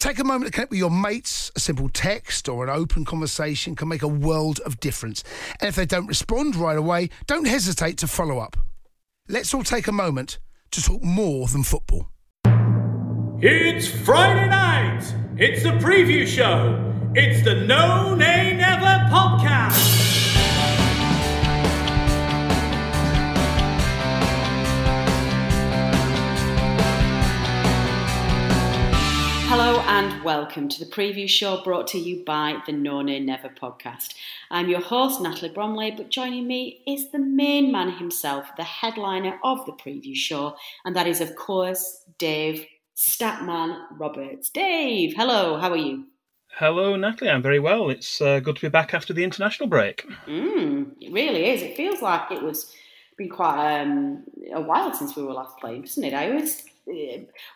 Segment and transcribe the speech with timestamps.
[0.00, 1.52] Take a moment to connect with your mates.
[1.54, 5.22] A simple text or an open conversation can make a world of difference.
[5.60, 8.56] And if they don't respond right away, don't hesitate to follow up.
[9.28, 10.38] Let's all take a moment
[10.70, 12.08] to talk more than football.
[13.42, 15.02] It's Friday night.
[15.36, 16.94] It's the preview show.
[17.14, 19.89] It's the No Nay Never podcast.
[30.00, 34.14] And welcome to the preview show brought to you by the No Nay Never podcast.
[34.50, 39.38] I'm your host, Natalie Bromley, but joining me is the main man himself, the headliner
[39.44, 42.64] of the preview show, and that is, of course, Dave
[42.96, 44.48] Statman Roberts.
[44.48, 46.06] Dave, hello, how are you?
[46.56, 47.30] Hello, Natalie.
[47.30, 47.90] I'm very well.
[47.90, 50.06] It's uh, good to be back after the international break.
[50.26, 51.60] Mm, it really is.
[51.60, 52.74] It feels like it was
[53.18, 56.14] been quite um, a while since we were last playing, doesn't it?
[56.14, 56.64] I always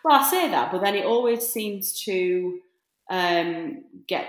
[0.03, 2.59] well, I say that, but then it always seems to
[3.09, 4.27] um, get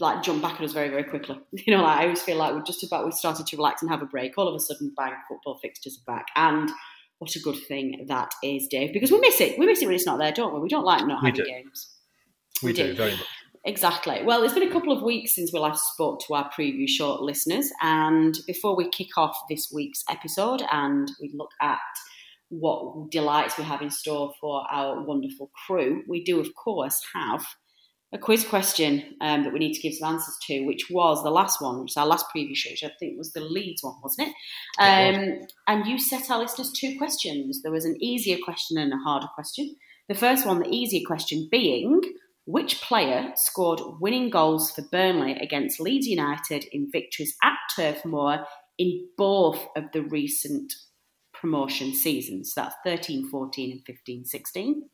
[0.00, 1.38] like jump back at us very, very quickly.
[1.52, 3.90] You know, like I always feel like we're just about we started to relax and
[3.90, 4.36] have a break.
[4.36, 6.70] All of a sudden, bang, football fixtures are back, and
[7.18, 9.58] what a good thing that is, Dave, because we miss it.
[9.58, 10.60] We miss it when it's not there, don't we?
[10.60, 11.50] We don't like not we having do.
[11.50, 11.88] games.
[12.62, 13.26] We, we do, do, very much.
[13.66, 14.20] Exactly.
[14.24, 17.22] Well, it's been a couple of weeks since we last spoke to our preview short
[17.22, 21.78] listeners, and before we kick off this week's episode and we look at
[22.60, 27.44] what delights we have in store for our wonderful crew, we do, of course, have
[28.12, 31.30] a quiz question um, that we need to give some answers to, which was the
[31.30, 33.96] last one, which is our last preview show, which I think was the Leeds one,
[34.02, 34.34] wasn't it?
[34.78, 37.62] Um, and you set our listeners two questions.
[37.62, 39.74] There was an easier question and a harder question.
[40.08, 42.00] The first one, the easier question being,
[42.46, 48.44] which player scored winning goals for Burnley against Leeds United in victories at Turf Moor
[48.78, 50.72] in both of the recent
[51.44, 52.54] promotion seasons.
[52.54, 54.88] So that's 13 14 and 15 16.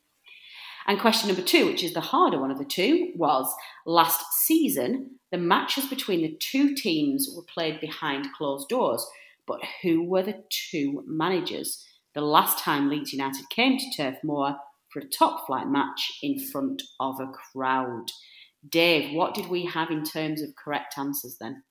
[0.89, 3.55] And question number two, which is the harder one of the two, was
[3.87, 9.07] last season, the matches between the two teams were played behind closed doors.
[9.47, 11.87] But who were the two managers?
[12.17, 14.57] The last time Leeds United came to Turf Moor
[14.93, 18.07] for a top flight match in front of a crowd.
[18.69, 21.63] Dave, what did we have in terms of correct answers then?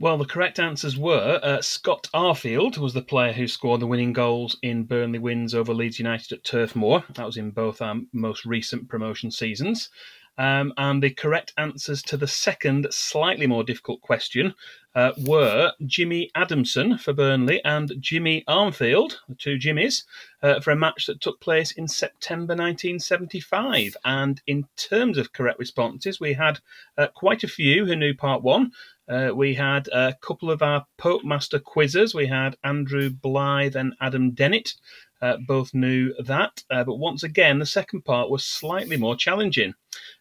[0.00, 4.14] Well, the correct answers were uh, Scott Arfield was the player who scored the winning
[4.14, 7.04] goals in Burnley wins over Leeds United at Turf Moor.
[7.16, 9.90] That was in both our most recent promotion seasons.
[10.38, 14.54] Um, and the correct answers to the second, slightly more difficult question
[14.94, 20.04] uh, were Jimmy Adamson for Burnley and Jimmy Armfield, the two Jimmies,
[20.42, 23.98] uh, for a match that took place in September 1975.
[24.04, 26.60] And in terms of correct responses, we had
[26.96, 28.72] uh, quite a few who knew part one.
[29.10, 32.14] Uh, we had a couple of our PopMaster quizzers.
[32.14, 34.74] We had Andrew Blythe and Adam Dennett.
[35.20, 36.62] Uh, both knew that.
[36.70, 39.74] Uh, but once again, the second part was slightly more challenging.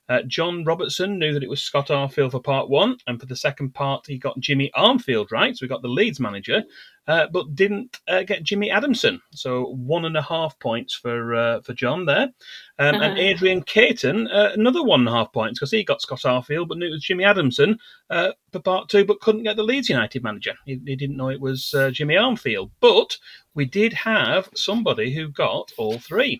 [0.07, 3.35] Uh, John Robertson knew that it was Scott Arfield for part one, and for the
[3.35, 5.55] second part, he got Jimmy Armfield right.
[5.55, 6.63] So we got the Leeds manager,
[7.07, 9.21] uh, but didn't uh, get Jimmy Adamson.
[9.31, 12.29] So one and a half points for uh, for John there.
[12.79, 13.15] Um, and Uh-huh.
[13.17, 16.77] Adrian Caton, uh, another one and a half points because he got Scott Arfield, but
[16.77, 17.77] knew it was Jimmy Adamson
[18.09, 20.53] uh, for part two, but couldn't get the Leeds United manager.
[20.65, 22.71] He, he didn't know it was uh, Jimmy Armfield.
[22.79, 23.15] But
[23.53, 26.39] we did have somebody who got all three.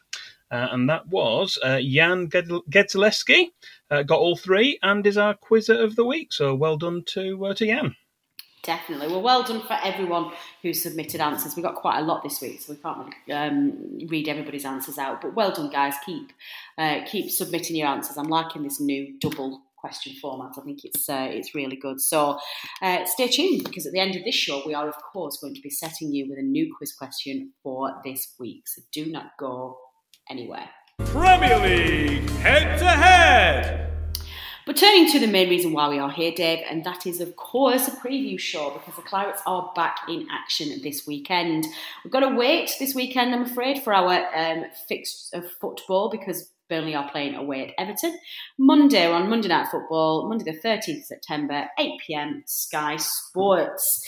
[0.52, 3.52] Uh, and that was uh, Jan Ged- Gedzelewski,
[3.92, 6.34] uh, got all three, and is our quizzer of the week.
[6.34, 7.96] So well done to to Jan.
[8.64, 9.08] Definitely.
[9.08, 11.56] Well, well done for everyone who submitted answers.
[11.56, 15.22] We got quite a lot this week, so we can't um, read everybody's answers out.
[15.22, 15.96] But well done, guys.
[16.06, 16.34] Keep
[16.78, 18.18] uh, keep submitting your answers.
[18.18, 20.52] I'm liking this new double question format.
[20.58, 22.02] I think it's uh, it's really good.
[22.02, 22.38] So
[22.82, 25.56] uh, stay tuned because at the end of this show, we are of course going
[25.56, 28.68] to be setting you with a new quiz question for this week.
[28.68, 29.78] So do not go
[30.30, 30.70] anywhere.
[31.06, 33.80] Premier League head to head.
[34.66, 37.36] But turning to the main reason why we are here, Dave, and that is, of
[37.36, 41.66] course, a preview show because the Clarets are back in action this weekend.
[42.04, 46.52] We've got to wait this weekend, I'm afraid, for our um, fixed of football because
[46.70, 48.16] Burnley are playing away at Everton.
[48.60, 54.08] Monday, we're on Monday Night Football, Monday the 13th September, 8 pm, Sky Sports.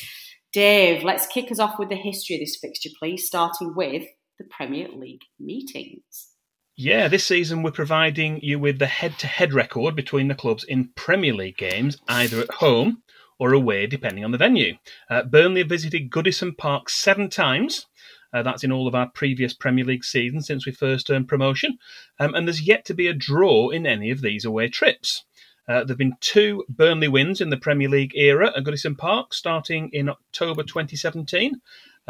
[0.54, 4.04] Dave, let's kick us off with the history of this fixture, please, starting with
[4.42, 6.30] the Premier League meetings.
[6.76, 10.64] Yeah, this season we're providing you with the head to head record between the clubs
[10.64, 13.04] in Premier League games, either at home
[13.38, 14.78] or away, depending on the venue.
[15.10, 17.86] Uh, Burnley have visited Goodison Park seven times.
[18.34, 21.78] Uh, that's in all of our previous Premier League seasons since we first earned promotion.
[22.20, 25.26] Um, and there's yet to be a draw in any of these away trips.
[25.68, 29.34] Uh, there have been two Burnley wins in the Premier League era at Goodison Park,
[29.34, 31.62] starting in October 2017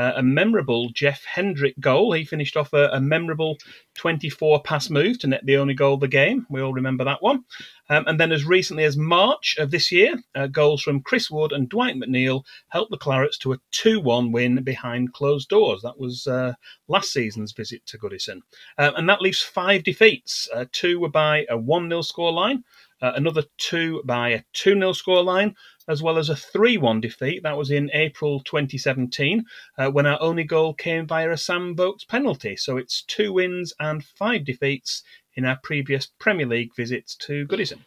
[0.02, 2.14] uh, a memorable Jeff Hendrick goal.
[2.14, 3.60] He finished off a, a, memorable
[3.94, 6.48] 24 pass move to net the only goal of the game.
[6.50, 7.44] We all remember that one.
[7.88, 11.52] Um, and then, as recently as March of this year, uh, goals from Chris Wood
[11.52, 15.84] and Dwight McNeil helped the Clarets to a 2 1 win behind closed doors.
[15.84, 16.54] That was uh,
[16.88, 18.42] last season's visit to Goodison.
[18.80, 20.50] Uh, and that leaves five defeats.
[20.52, 22.64] Uh, two were by a 1 0 scoreline.
[23.02, 25.56] Uh, another two by a 2 0 scoreline,
[25.88, 27.44] as well as a 3 1 defeat.
[27.44, 29.46] That was in April 2017,
[29.78, 32.56] uh, when our only goal came via a Sam Vokes penalty.
[32.56, 35.04] So it's two wins and five defeats
[35.36, 37.80] in our previous Premier League visits to Goodison.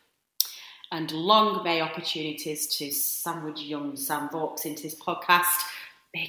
[0.93, 5.65] And long may opportunities to sandwich young Sam Vokes into this podcast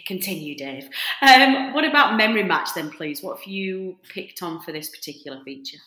[0.06, 0.90] continue, Dave.
[1.22, 3.22] Um, what about memory match then, please?
[3.22, 5.78] What have you picked on for this particular feature?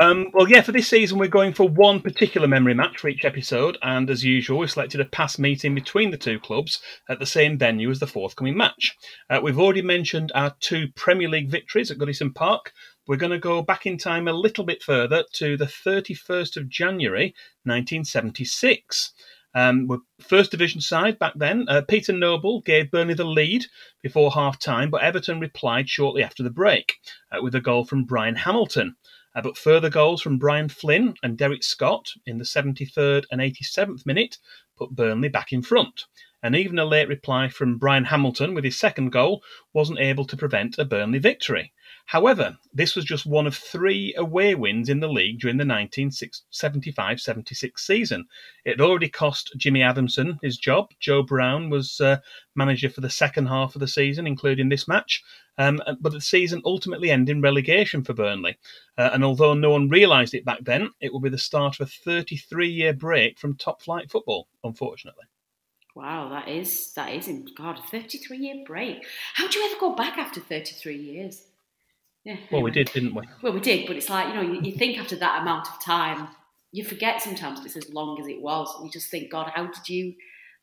[0.00, 3.24] Um, well, yeah, for this season, we're going for one particular memory match for each
[3.24, 7.26] episode, and as usual, we've selected a past meeting between the two clubs at the
[7.26, 8.96] same venue as the forthcoming match.
[9.28, 12.72] Uh, we've already mentioned our two Premier League victories at Goodison Park.
[13.08, 16.68] We're going to go back in time a little bit further to the 31st of
[16.68, 17.34] January
[17.64, 19.12] 1976.
[19.56, 21.64] Um, were first division side back then.
[21.66, 23.64] Uh, Peter Noble gave Burnley the lead
[24.02, 26.92] before half time, but Everton replied shortly after the break
[27.32, 28.96] uh, with a goal from Brian Hamilton.
[29.34, 34.04] Uh, but further goals from Brian Flynn and Derek Scott in the 73rd and 87th
[34.04, 34.36] minute
[34.76, 36.04] put Burnley back in front.
[36.42, 39.42] And even a late reply from Brian Hamilton with his second goal
[39.72, 41.72] wasn't able to prevent a Burnley victory.
[42.06, 47.20] However, this was just one of three away wins in the league during the 1975
[47.20, 48.26] 76 season.
[48.64, 50.92] It already cost Jimmy Adamson his job.
[51.00, 52.18] Joe Brown was uh,
[52.54, 55.24] manager for the second half of the season, including this match.
[55.58, 58.56] Um, but the season ultimately ended in relegation for Burnley.
[58.96, 61.88] Uh, and although no one realised it back then, it will be the start of
[61.88, 65.24] a 33 year break from top flight football, unfortunately.
[65.96, 69.04] Wow, that is that is God, a 33 year break.
[69.34, 71.42] How do you ever go back after 33 years?
[72.26, 72.38] Yeah.
[72.50, 73.22] Well, we did, didn't we?
[73.40, 75.80] Well, we did, but it's like you know, you, you think after that amount of
[75.80, 76.26] time,
[76.72, 78.68] you forget sometimes it's as long as it was.
[78.74, 80.12] And you just think, God, how did you?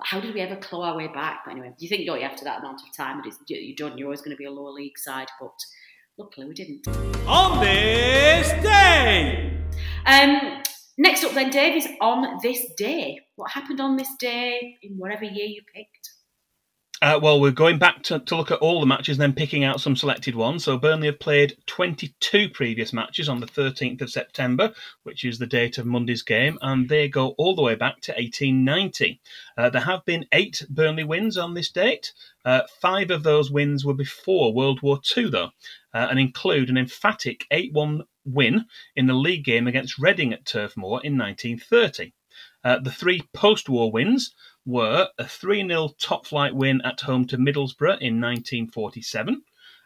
[0.02, 1.44] How did we ever claw our way back?
[1.46, 3.98] But anyway, you think, don't you, after that amount of time, it's, you're done.
[3.98, 5.54] You're always going to be a lower league side, but
[6.18, 6.86] luckily we didn't.
[7.26, 9.58] On this day.
[10.06, 10.62] Um,
[10.98, 13.22] next up, then, Dave is on this day.
[13.38, 16.10] What happened on this day in whatever year you picked?
[17.04, 19.66] Uh, well, we're going back to, to look at all the matches and then picking
[19.66, 20.64] out some selected ones.
[20.64, 24.72] So Burnley have played 22 previous matches on the 13th of September,
[25.04, 28.14] which is the date of Monday's game, and they go all the way back to
[28.14, 29.20] 1890.
[29.58, 32.14] Uh, there have been eight Burnley wins on this date.
[32.46, 35.52] Uh, five of those wins were before World War II, though,
[35.94, 38.64] uh, and include an emphatic 8 1 win
[38.96, 42.14] in the league game against Reading at Turf Moor in 1930.
[42.64, 44.34] Uh, the three post war wins
[44.66, 49.42] were a 3 0 top flight win at home to Middlesbrough in 1947.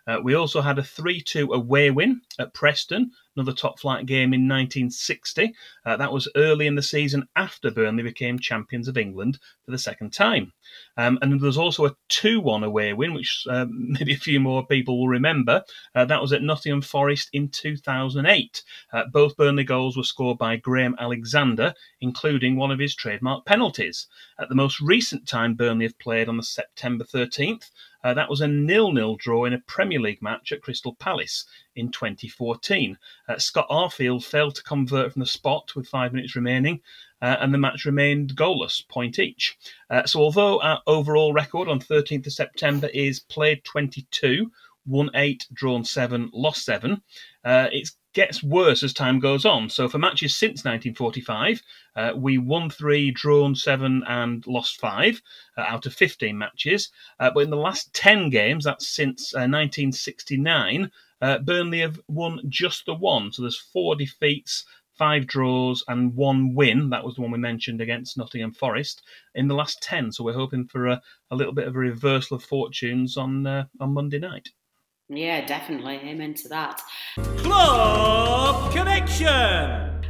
[0.08, 4.34] Uh, we also had a 3 2 away win at Preston another top flight game
[4.34, 5.54] in 1960.
[5.86, 9.78] Uh, that was early in the season after Burnley became champions of England for the
[9.78, 10.52] second time.
[10.98, 14.40] Um, and there was also a 2 1 away win, which uh, maybe a few
[14.40, 15.64] more people will remember.
[15.94, 18.64] Uh, that was at Nottingham Forest in 2008.
[18.92, 24.08] Uh, both Burnley goals were scored by Graham Alexander, including one of his trademark penalties.
[24.40, 27.70] At the most recent time Burnley have played on the September 13th,
[28.04, 31.92] uh, that was a nil-nil draw in a Premier League match at Crystal Palace in
[31.92, 32.98] 2014.
[33.28, 36.82] Uh, Scott Arfield failed to convert from the spot with five minutes remaining,
[37.22, 39.58] uh, and the match remained goalless, point each.
[39.90, 44.52] Uh, so, although our overall record on 13th of September is played 22,
[44.86, 47.02] won eight, drawn seven, lost seven.
[47.44, 49.70] Uh, it gets worse as time goes on.
[49.70, 51.62] So for matches since 1945,
[51.96, 55.22] uh, we won three, drawn seven, and lost five
[55.58, 56.90] uh, out of 15 matches.
[57.20, 62.86] Uh, but in the last 10 games, that's since 1969, uh, Burnley have won just
[62.86, 63.32] the one.
[63.32, 64.66] So there's four defeats,
[64.98, 66.90] five draws, and one win.
[66.90, 69.04] That was the one we mentioned against Nottingham Forest
[69.36, 70.12] in the last 10.
[70.12, 73.66] So we're hoping for a, a little bit of a reversal of fortunes on uh,
[73.80, 74.50] on Monday night.
[75.10, 75.96] Yeah, definitely.
[76.04, 76.82] Amen to that.
[77.38, 79.28] Club Connection!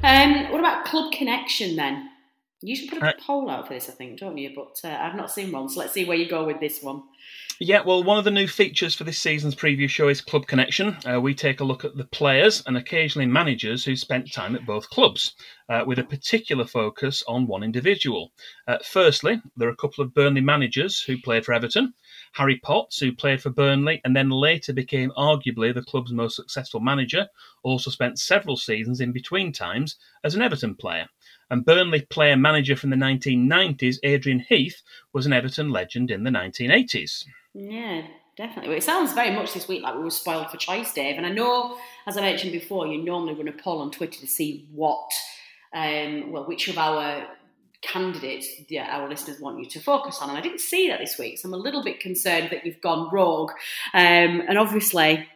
[0.04, 2.10] Um, what about Club Connection then?
[2.62, 4.52] You should put a Uh, poll out for this, I think, don't you?
[4.56, 7.04] But uh, I've not seen one, so let's see where you go with this one.
[7.60, 10.98] Yeah, well, one of the new features for this season's preview show is Club Connection.
[11.06, 14.66] Uh, we take a look at the players and occasionally managers who spent time at
[14.66, 15.34] both clubs,
[15.70, 18.32] uh, with a particular focus on one individual.
[18.68, 21.94] Uh, firstly, there are a couple of Burnley managers who played for Everton.
[22.34, 26.80] Harry Potts, who played for Burnley and then later became arguably the club's most successful
[26.80, 27.28] manager,
[27.64, 31.08] also spent several seasons in between times as an Everton player.
[31.50, 34.82] And Burnley player manager from the 1990s, Adrian Heath,
[35.14, 37.26] was an Everton legend in the 1980s.
[37.54, 38.04] Yeah,
[38.36, 38.70] definitely.
[38.70, 41.18] Well, it sounds very much this week like we were spoiled for choice, Dave.
[41.18, 44.28] And I know, as I mentioned before, you normally run a poll on Twitter to
[44.28, 45.10] see what,
[45.74, 47.28] um, well, which of our
[47.88, 50.30] candidates yeah, our listeners want you to focus on.
[50.30, 52.82] And I didn't see that this week, so I'm a little bit concerned that you've
[52.82, 53.52] gone rogue.
[53.94, 55.28] Um, and obviously,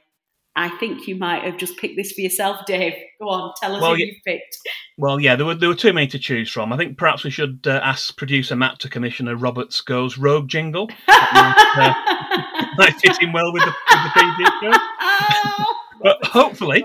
[0.56, 2.94] I think you might have just picked this for yourself, Dave.
[3.22, 4.08] Go on, tell us Well, who yeah.
[4.08, 4.58] you've picked.
[4.98, 6.74] Well, yeah, there were there were too many to choose from.
[6.74, 10.50] I think perhaps we should uh, ask producer Matt to commission a Roberts Goes Rogue
[10.50, 10.90] jingle.
[11.08, 14.80] That might, uh, might fit in well with the, with the preview show.
[16.04, 16.84] But hopefully,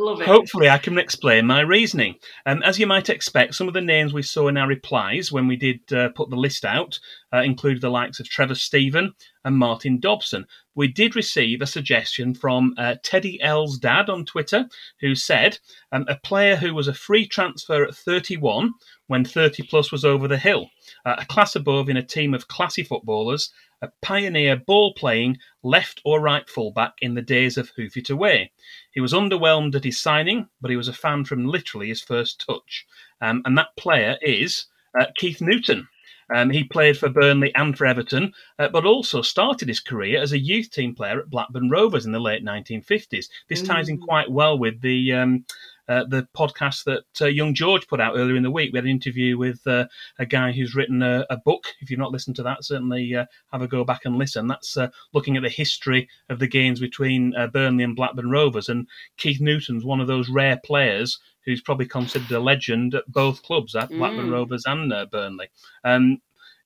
[0.00, 0.26] Love it.
[0.26, 2.14] Hopefully, I can explain my reasoning.
[2.46, 5.46] Um, as you might expect, some of the names we saw in our replies when
[5.46, 6.98] we did uh, put the list out
[7.34, 9.12] uh, included the likes of Trevor Steven
[9.44, 10.46] and Martin Dobson.
[10.74, 14.66] We did receive a suggestion from uh, Teddy L's dad on Twitter,
[15.00, 15.58] who said
[15.92, 18.72] um, a player who was a free transfer at 31
[19.06, 20.70] when 30 plus was over the hill,
[21.04, 23.52] uh, a class above in a team of classy footballers,
[23.82, 28.52] a pioneer ball playing left or right fullback in the days of Hoof It Away.
[28.92, 32.44] He was underwhelmed at his signing, but he was a fan from literally his first
[32.46, 32.86] touch.
[33.20, 34.66] Um, and that player is
[34.98, 35.88] uh, Keith Newton.
[36.32, 40.32] Um, he played for Burnley and for Everton, uh, but also started his career as
[40.32, 43.26] a youth team player at Blackburn Rovers in the late 1950s.
[43.48, 45.44] This ties in quite well with the um,
[45.90, 48.72] uh, the podcast that uh, Young George put out earlier in the week.
[48.72, 49.88] We had an interview with uh,
[50.20, 51.66] a guy who's written a, a book.
[51.80, 54.46] If you've not listened to that, certainly uh, have a go back and listen.
[54.46, 58.68] That's uh, looking at the history of the games between uh, Burnley and Blackburn Rovers.
[58.68, 63.42] And Keith Newton's one of those rare players who's probably considered a legend at both
[63.42, 64.32] clubs, at Blackburn Mm.
[64.32, 65.48] Rovers and uh, Burnley.
[65.82, 66.20] Um,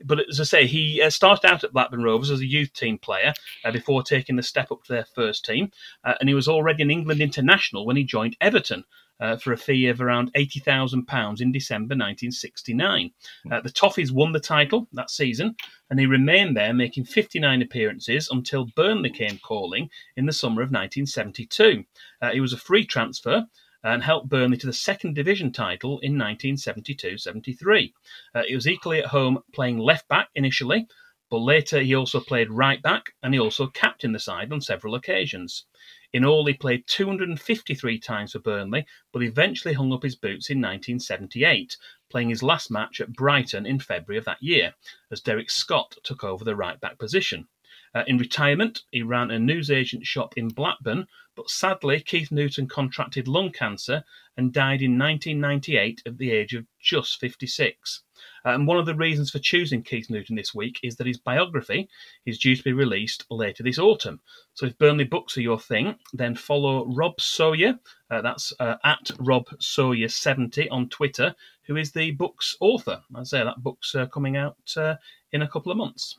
[0.05, 2.99] but as I say, he uh, started out at Blackburn Rovers as a youth team
[2.99, 3.33] player
[3.65, 5.71] uh, before taking the step up to their first team,
[6.05, 8.85] uh, and he was already an England international when he joined Everton.
[9.21, 13.13] Uh, for a fee of around £80,000 in December 1969.
[13.51, 15.55] Uh, the Toffees won the title that season,
[15.89, 20.73] and he remained there, making 59 appearances until Burnley came calling in the summer of
[20.73, 21.85] 1972.
[22.21, 23.47] Uh, he was a free transfer
[23.85, 27.95] and helped Burnley to the second division title in 1972 73.
[28.35, 30.89] Uh, he was equally at home playing left back initially,
[31.35, 34.95] but later he also played right back and he also captained the side on several
[34.95, 35.65] occasions.
[36.13, 40.59] In all, he played 253 times for Burnley, but eventually hung up his boots in
[40.59, 41.77] 1978,
[42.09, 44.75] playing his last match at Brighton in February of that year,
[45.11, 47.49] as Derek Scott took over the right back position.
[47.97, 53.27] Uh, in retirement, he ran a newsagent shop in Blackburn, but sadly, Keith Newton contracted
[53.27, 54.05] lung cancer
[54.37, 58.05] and died in 1998 at the age of just 56.
[58.45, 61.89] And one of the reasons for choosing Keith Newton this week is that his biography
[62.27, 64.21] is due to be released later this autumn.
[64.53, 67.79] So if Burnley books are your thing, then follow Rob Sawyer,
[68.11, 73.03] uh, that's uh, at Rob Sawyer70 on Twitter, who is the book's author.
[73.15, 74.97] I say that book's uh, coming out uh,
[75.33, 76.19] in a couple of months.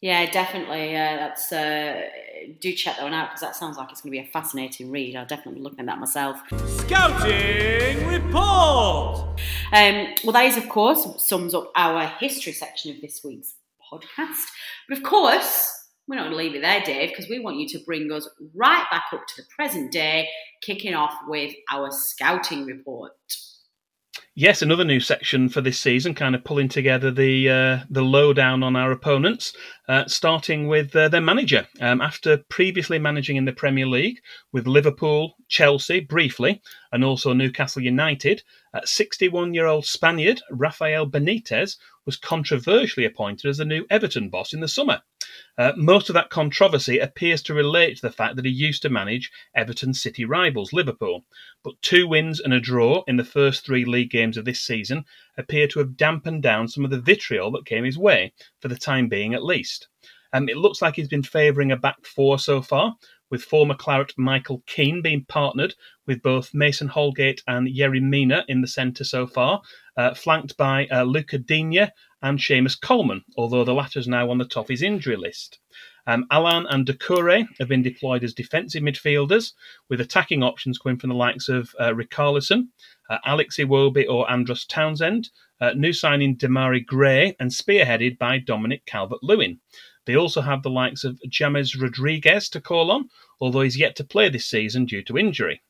[0.00, 0.94] Yeah, definitely.
[0.94, 2.02] Uh, that's uh,
[2.60, 4.92] do check that one out because that sounds like it's going to be a fascinating
[4.92, 5.16] read.
[5.16, 6.40] I'll definitely be looking at that myself.
[6.80, 9.40] Scouting report.
[9.72, 13.54] Um, well, that is, of course, sums up our history section of this week's
[13.92, 14.46] podcast.
[14.88, 17.68] But of course, we're not going to leave it there, Dave, because we want you
[17.68, 20.28] to bring us right back up to the present day,
[20.62, 23.12] kicking off with our scouting report.
[24.40, 28.62] Yes, another new section for this season, kind of pulling together the uh, the lowdown
[28.62, 29.52] on our opponents,
[29.88, 31.66] uh, starting with uh, their manager.
[31.80, 34.20] Um, after previously managing in the Premier League
[34.52, 38.44] with Liverpool, Chelsea briefly, and also Newcastle United,
[38.84, 41.76] 61 year old Spaniard Rafael Benitez
[42.08, 45.02] was controversially appointed as the new Everton boss in the summer.
[45.58, 48.88] Uh, most of that controversy appears to relate to the fact that he used to
[48.88, 51.26] manage Everton City rivals Liverpool.
[51.62, 55.04] But two wins and a draw in the first three league games of this season
[55.36, 58.78] appear to have dampened down some of the vitriol that came his way, for the
[58.78, 59.88] time being at least.
[60.32, 62.96] Um, it looks like he's been favouring a back four so far,
[63.30, 65.74] with former Claret Michael Keane being partnered
[66.06, 69.60] with both Mason Holgate and Yerry Mina in the centre so far,
[69.98, 71.90] uh, flanked by uh, Luca Digne
[72.22, 75.58] and Seamus Coleman, although the latter is now on the top of his injury list.
[76.06, 79.52] Um, Allan and Doucouré have been deployed as defensive midfielders,
[79.90, 82.68] with attacking options coming from the likes of uh, Richarlison,
[83.10, 88.86] uh, Alex Iwobi or Andros Townsend, uh, new signing Demarai Gray, and spearheaded by Dominic
[88.86, 89.58] Calvert Lewin.
[90.06, 94.04] They also have the likes of James Rodriguez to call on, although he's yet to
[94.04, 95.60] play this season due to injury.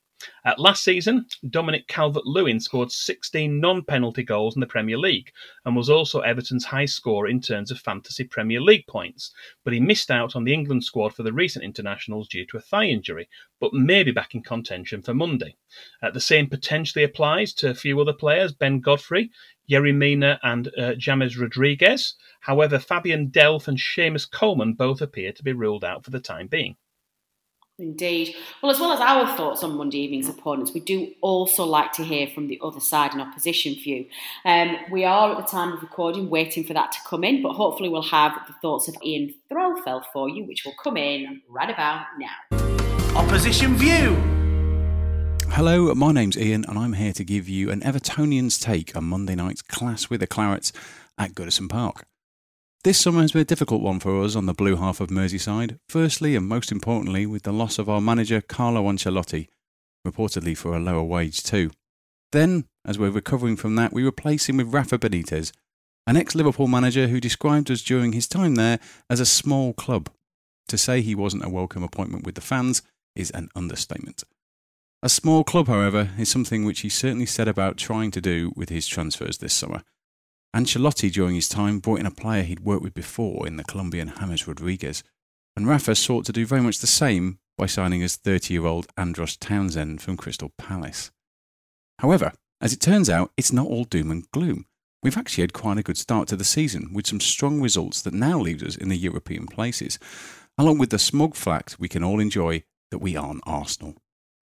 [0.45, 5.31] At last season, Dominic Calvert Lewin scored 16 non penalty goals in the Premier League
[5.65, 9.33] and was also Everton's high scorer in terms of fantasy Premier League points.
[9.63, 12.61] But he missed out on the England squad for the recent internationals due to a
[12.61, 13.29] thigh injury,
[13.61, 15.55] but may be back in contention for Monday.
[16.03, 19.31] Uh, the same potentially applies to a few other players Ben Godfrey,
[19.71, 22.17] Yerry Mina, and uh, James Rodriguez.
[22.41, 26.49] However, Fabian Delph and Seamus Coleman both appear to be ruled out for the time
[26.49, 26.77] being.
[27.78, 28.35] Indeed.
[28.61, 32.02] Well, as well as our thoughts on Monday evening's opponents, we do also like to
[32.02, 34.06] hear from the other side and opposition view.
[34.44, 37.52] Um, we are at the time of recording waiting for that to come in, but
[37.52, 41.70] hopefully we'll have the thoughts of Ian Threlfell for you, which will come in right
[41.70, 42.58] about now.
[43.14, 44.16] Opposition view.
[45.50, 49.37] Hello, my name's Ian, and I'm here to give you an Evertonian's take on Monday
[49.37, 50.73] night's clash with the Clarets
[51.16, 52.06] at Goodison Park.
[52.85, 55.80] This summer has been a difficult one for us on the blue half of Merseyside,
[55.88, 59.49] firstly and most importantly with the loss of our manager Carlo Ancelotti,
[60.06, 61.73] reportedly for a lower wage too.
[62.30, 65.50] Then, as we're recovering from that, we replace him with Rafa Benitez,
[66.06, 68.78] an ex Liverpool manager who described us during his time there
[69.11, 70.08] as a small club.
[70.68, 72.82] To say he wasn't a welcome appointment with the fans
[73.16, 74.23] is an understatement.
[75.02, 78.68] A small club, however, is something which he certainly set about trying to do with
[78.68, 79.82] his transfers this summer.
[80.55, 84.12] Ancelotti, during his time, brought in a player he'd worked with before in the Colombian
[84.19, 85.02] James Rodriguez,
[85.57, 88.87] and Rafa sought to do very much the same by signing his 30 year old
[88.97, 91.11] Andros Townsend from Crystal Palace.
[91.99, 94.67] However, as it turns out, it's not all doom and gloom.
[95.02, 98.15] We've actually had quite a good start to the season with some strong results that
[98.15, 99.99] now leave us in the European places,
[100.56, 103.95] along with the smug fact we can all enjoy that we aren't Arsenal.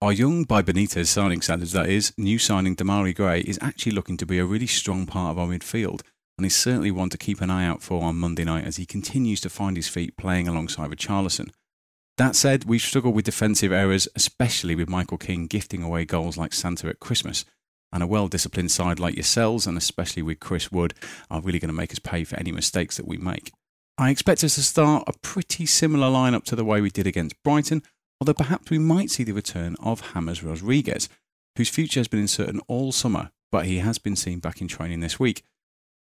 [0.07, 4.16] Our young, by Benitez signing standards, that is, new signing Demarai Gray is actually looking
[4.19, 6.03] to be a really strong part of our midfield
[6.38, 8.87] and is certainly one to keep an eye out for on Monday night as he
[8.87, 11.51] continues to find his feet playing alongside Richarlison.
[12.19, 16.53] That said, we've struggled with defensive errors, especially with Michael Keane gifting away goals like
[16.53, 17.45] Santa at Christmas.
[17.92, 20.95] And a well disciplined side like yourselves, and especially with Chris Wood,
[21.33, 23.51] are really going to make us pay for any mistakes that we make.
[23.99, 27.42] I expect us to start a pretty similar lineup to the way we did against
[27.42, 27.83] Brighton,
[28.20, 31.09] although perhaps we might see the return of James Rodriguez,
[31.57, 35.00] whose future has been uncertain all summer, but he has been seen back in training
[35.00, 35.42] this week.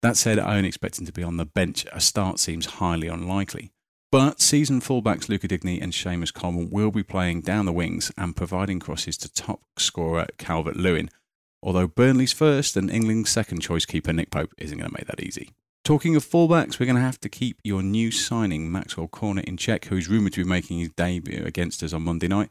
[0.01, 1.85] That said, I only expect him to be on the bench.
[1.93, 3.71] A start seems highly unlikely.
[4.11, 8.35] But seasoned fullbacks Luca Digne and Seamus Coleman will be playing down the wings and
[8.35, 11.09] providing crosses to top scorer Calvert Lewin,
[11.63, 15.23] although Burnley's first and England's second choice keeper Nick Pope isn't going to make that
[15.23, 15.49] easy.
[15.83, 19.57] Talking of fullbacks, we're going to have to keep your new signing, Maxwell Cornet, in
[19.57, 22.49] check, who is rumoured to be making his debut against us on Monday night.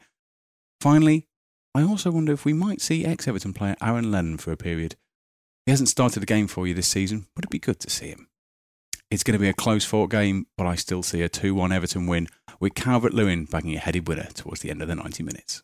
[0.79, 1.25] Finally,
[1.73, 4.97] I also wonder if we might see ex Everton player Aaron Lennon for a period.
[5.65, 8.09] He hasn't started a game for you this season, but it'd be good to see
[8.09, 8.27] him.
[9.09, 11.71] It's going to be a close fought game, but I still see a 2 1
[11.71, 12.27] Everton win,
[12.59, 15.63] with Calvert Lewin bagging a headed winner towards the end of the 90 minutes.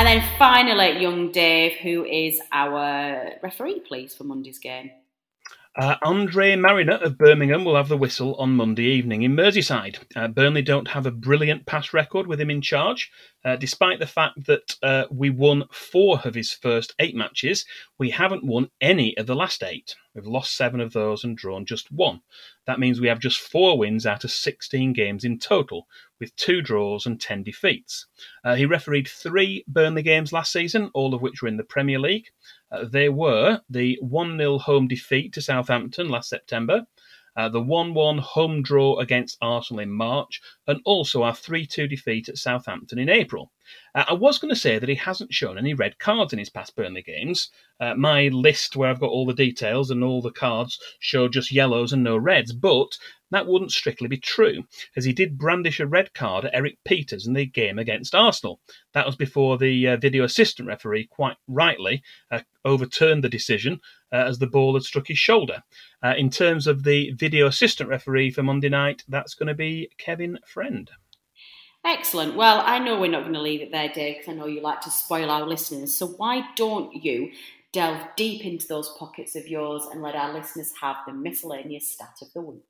[0.00, 4.92] And then finally, young Dave, who is our referee, please, for Monday's game.
[5.80, 9.96] Uh, Andre Marriner of Birmingham will have the whistle on Monday evening in Merseyside.
[10.14, 13.10] Uh, Burnley don't have a brilliant pass record with him in charge.
[13.42, 17.64] Uh, despite the fact that uh, we won four of his first eight matches,
[17.96, 19.94] we haven't won any of the last eight.
[20.14, 22.20] We've lost seven of those and drawn just one.
[22.66, 25.86] That means we have just four wins out of 16 games in total,
[26.18, 28.06] with two draws and 10 defeats.
[28.44, 31.98] Uh, he refereed three Burnley games last season, all of which were in the Premier
[31.98, 32.26] League.
[32.70, 36.86] Uh, they were the 1 0 home defeat to Southampton last September,
[37.36, 41.86] uh, the 1 1 home draw against Arsenal in March, and also our 3 2
[41.86, 43.52] defeat at Southampton in April.
[43.94, 46.50] Uh, I was going to say that he hasn't shown any red cards in his
[46.50, 47.50] past Burnley games.
[47.78, 51.52] Uh, my list, where I've got all the details and all the cards, show just
[51.52, 52.98] yellows and no reds, but
[53.30, 54.64] That wouldn't strictly be true,
[54.96, 58.60] as he did brandish a red card at Erik Pieters in the game against Arsenal.
[58.92, 63.80] That was before the uh, video assistant referee, quite rightly, uh, overturned the decision
[64.12, 65.62] uh, as the ball had struck his shoulder.
[66.02, 69.90] Uh, in terms of the video assistant referee for Monday night, that's going to be
[69.96, 70.90] Kevin Friend.
[71.84, 72.36] Excellent.
[72.36, 74.60] Well, I know we're not going to leave it there, Dave, because I know you
[74.60, 75.94] like to spoil our listeners.
[75.94, 77.30] So why don't you
[77.72, 82.18] delve deep into those pockets of yours and let our listeners have the miscellaneous stat
[82.20, 82.64] of the week?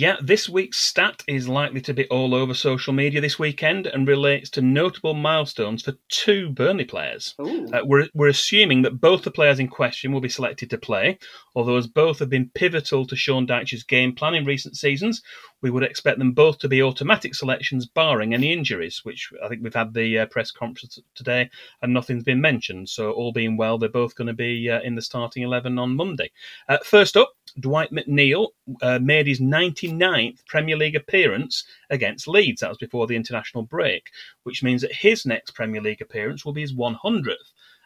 [0.00, 4.08] Yeah, this week's stat is likely to be all over social media this weekend and
[4.08, 7.34] relates to notable milestones for two Burnley players.
[7.38, 11.18] Uh, we're, we're assuming that both the players in question will be selected to play,
[11.54, 15.20] although as both have been pivotal to Sean Dyche's game plan in recent seasons,
[15.60, 19.62] we would expect them both to be automatic selections, barring any injuries, which I think
[19.62, 21.50] we've had the uh, press conference today
[21.82, 22.88] and nothing's been mentioned.
[22.88, 25.94] So, all being well, they're both going to be uh, in the starting 11 on
[25.94, 26.30] Monday.
[26.70, 28.48] Uh, first up, Dwight McNeil
[28.82, 32.60] uh, made his 99th Premier League appearance against Leeds.
[32.60, 34.10] That was before the international break,
[34.44, 37.34] which means that his next Premier League appearance will be his 100th.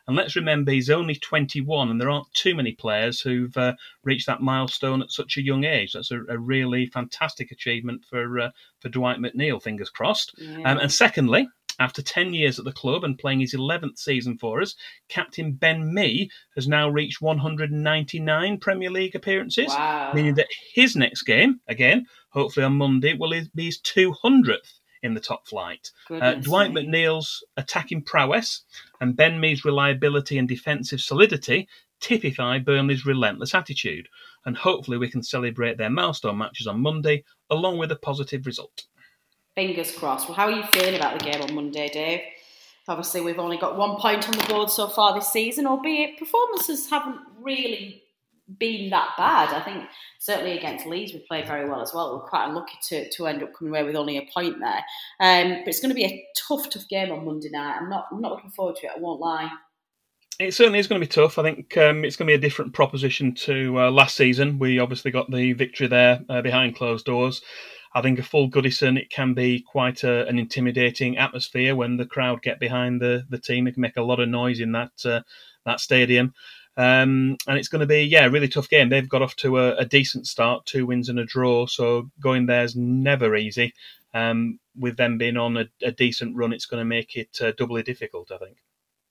[0.07, 3.73] And let's remember he's only 21, and there aren't too many players who've uh,
[4.03, 5.95] reached that milestone at such a young age.
[5.95, 8.51] That's a, a really fantastic achievement for uh,
[8.81, 9.63] for Dwight McNeil.
[9.63, 10.35] Fingers crossed.
[10.37, 10.71] Yeah.
[10.71, 14.61] Um, and secondly, after 10 years at the club and playing his 11th season for
[14.61, 14.75] us,
[15.09, 20.13] captain Ben Mee has now reached 199 Premier League appearances, wow.
[20.15, 25.21] meaning that his next game, again, hopefully on Monday, will be his 200th in the
[25.21, 25.91] top flight.
[26.11, 26.87] Uh, Dwight me.
[26.87, 28.63] McNeil's attacking prowess
[29.01, 31.69] and Ben Mee's reliability and defensive solidity
[32.01, 34.09] typify Burnley's relentless attitude,
[34.45, 38.87] and hopefully we can celebrate their milestone matches on Monday along with a positive result.
[39.55, 40.29] Fingers crossed.
[40.29, 42.21] Well, how are you feeling about the game on Monday, Dave?
[42.89, 46.91] Obviously, we've only got one point on the board so far this season, albeit performances
[46.91, 48.03] haven't really
[48.59, 49.55] been that bad.
[49.55, 49.85] I think
[50.19, 52.15] certainly against Leeds we played very well as well.
[52.15, 54.85] We're quite unlucky to, to end up coming away with only a point there.
[55.21, 57.79] Um, but it's going to be a tough, tough game on Monday night.
[57.81, 58.93] I'm not I'm not looking forward to it.
[58.97, 59.51] I won't lie.
[60.41, 61.39] It certainly is going to be tough.
[61.39, 64.59] I think um, it's going to be a different proposition to uh, last season.
[64.59, 67.41] We obviously got the victory there uh, behind closed doors.
[67.95, 72.07] I think a full Goodison, it can be quite a, an intimidating atmosphere when the
[72.07, 73.67] crowd get behind the, the team.
[73.67, 75.21] It can make a lot of noise in that uh,
[75.65, 76.35] that stadium.
[76.77, 78.89] Um, and it's going to be, yeah, a really tough game.
[78.89, 81.67] They've got off to a, a, decent start, two wins and a draw.
[81.67, 83.73] So going there is never easy.
[84.13, 87.53] Um, with them being on a, a, decent run, it's going to make it uh,
[87.53, 88.57] doubly difficult, I think.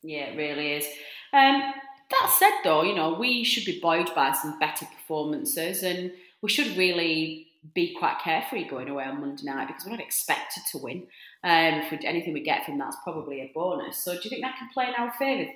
[0.02, 0.86] Yeah, it really is.
[1.32, 1.74] Um,
[2.10, 6.50] that said, though, you know, we should be buoyed by some better performances and we
[6.50, 10.78] should really be quite carefree going away on Monday night because we're not expected to
[10.80, 11.08] win.
[11.43, 14.04] Um, anything we get from that's probably a bonus.
[14.04, 15.49] So do you think that can play in our favour?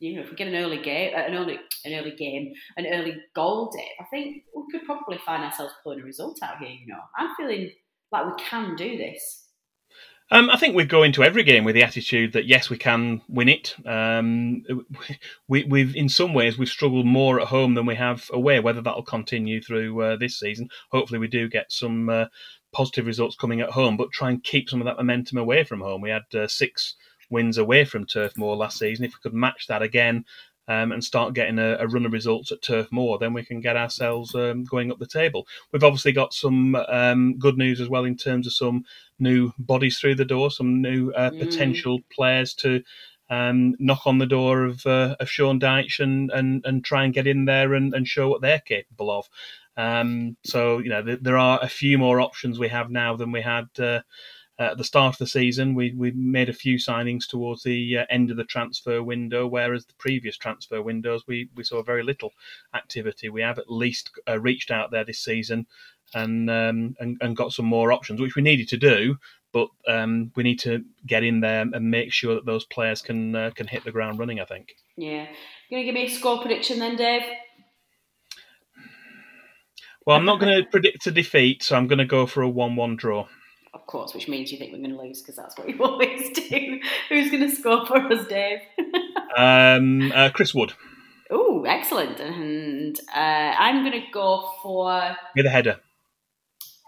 [0.00, 2.86] you know, if we get an early game, uh, an early, an early game, an
[2.86, 6.68] early goal dip, I think we could probably find ourselves pulling a result out here.
[6.68, 7.70] You know, I'm feeling
[8.12, 9.47] like we can do this.
[10.30, 13.22] Um, I think we go into every game with the attitude that yes, we can
[13.28, 13.74] win it.
[13.86, 14.62] Um,
[15.48, 18.60] we, have in some ways we've struggled more at home than we have away.
[18.60, 22.26] Whether that'll continue through uh, this season, hopefully we do get some uh,
[22.72, 25.80] positive results coming at home, but try and keep some of that momentum away from
[25.80, 26.02] home.
[26.02, 26.94] We had uh, six
[27.30, 29.04] wins away from Turf Moor last season.
[29.04, 30.24] If we could match that again
[30.68, 33.60] um, and start getting a, a, run of results at Turf Moor, then we can
[33.60, 35.46] get ourselves um, going up the table.
[35.72, 38.84] We've obviously got some um, good news as well in terms of some
[39.18, 41.40] new bodies through the door, some new uh, mm.
[41.40, 42.82] potential players to.
[43.30, 47.12] Um, knock on the door of, uh, of Sean Dyche and, and, and try and
[47.12, 49.28] get in there and, and show what they're capable of.
[49.76, 53.30] Um, so you know th- there are a few more options we have now than
[53.30, 54.00] we had uh,
[54.58, 58.06] at the start of the season, we we made a few signings towards the uh,
[58.10, 62.32] end of the transfer window, whereas the previous transfer windows we, we saw very little
[62.74, 63.28] activity.
[63.28, 65.66] We have at least uh, reached out there this season
[66.14, 69.16] and, um, and and got some more options, which we needed to do.
[69.52, 73.34] But um, we need to get in there and make sure that those players can
[73.34, 74.40] uh, can hit the ground running.
[74.40, 74.74] I think.
[74.96, 75.26] Yeah,
[75.68, 77.22] you gonna give me a score prediction then, Dave?
[80.04, 82.48] Well, I'm not going to predict a defeat, so I'm going to go for a
[82.48, 83.28] one-one draw
[83.74, 86.30] of course, which means you think we're going to lose because that's what you always
[86.30, 86.80] do.
[87.08, 88.60] Who's going to score for us, Dave?
[89.36, 90.72] um, uh, Chris Wood.
[91.30, 92.20] Oh, excellent.
[92.20, 95.16] And uh, I'm going to go for.
[95.36, 95.80] With a header.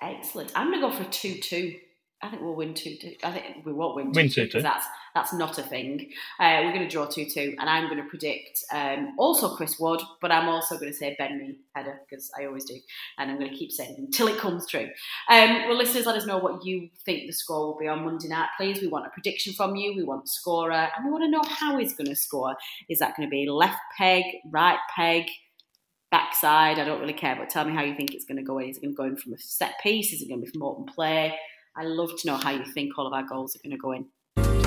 [0.03, 0.51] Excellent.
[0.55, 1.77] I'm going to go for 2 2.
[2.23, 3.15] I think we'll win 2 2.
[3.25, 6.11] I think we won't win 2 2 because that's that's not a thing.
[6.39, 9.79] Uh, we're going to draw 2 2, and I'm going to predict um, also Chris
[9.81, 12.77] Wood, but I'm also going to say Ben Mee header because I always do,
[13.19, 14.89] and I'm going to keep saying it until it comes true.
[15.31, 18.29] Um, well, listeners, let us know what you think the score will be on Monday
[18.29, 18.81] night, please.
[18.81, 21.43] We want a prediction from you, we want the scorer, and we want to know
[21.49, 22.55] how he's going to score.
[22.91, 25.27] Is that going to be left peg, right peg?
[26.11, 26.79] backside.
[26.79, 28.69] I don't really care, but tell me how you think it's going to go in.
[28.69, 30.13] Is it going to go in from a set piece?
[30.13, 31.39] Is it going to be from open play?
[31.77, 33.93] I love to know how you think all of our goals are going to go
[33.93, 34.07] in.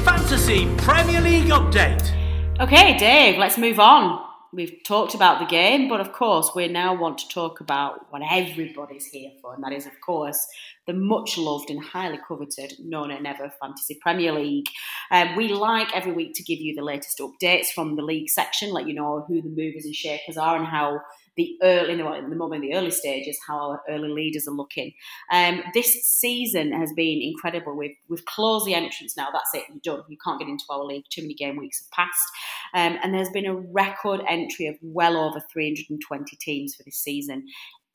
[0.04, 2.12] Fantasy Premier League update.
[2.60, 4.24] Okay, Dave, let's move on.
[4.54, 8.22] We've talked about the game, but of course, we now want to talk about what
[8.30, 10.46] everybody's here for, and that is, of course,
[10.86, 14.68] the much loved and highly coveted No Nay Never Fantasy Premier League.
[15.10, 18.72] Um, we like every week to give you the latest updates from the league section,
[18.72, 21.02] let you know who the movers and shakers are and how
[21.36, 24.94] the early, the moment, the early stages, how our early leaders are looking.
[25.32, 27.76] Um, this season has been incredible.
[27.76, 29.28] We've we've closed the entrance now.
[29.32, 29.64] That's it.
[29.70, 30.06] You're done.
[30.10, 31.06] You can't get into our league.
[31.10, 32.28] Too many game weeks have passed,
[32.74, 37.46] um, and there's been a record entry of well over 320 teams for this season.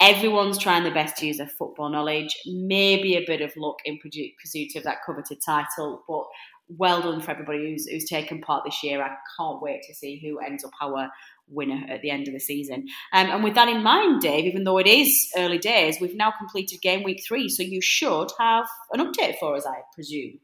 [0.01, 3.99] Everyone's trying their best to use their football knowledge, maybe a bit of luck in
[3.99, 6.25] pursuit of that coveted title, but
[6.69, 9.03] well done for everybody who's, who's taken part this year.
[9.03, 11.11] I can't wait to see who ends up our
[11.51, 12.87] winner at the end of the season.
[13.13, 16.33] Um, and with that in mind, Dave, even though it is early days, we've now
[16.37, 20.41] completed game week three, so you should have an update for us, I presume.